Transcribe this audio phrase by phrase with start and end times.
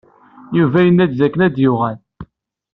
[0.57, 1.97] Yuba yenna-d dakken ad d-yuɣal.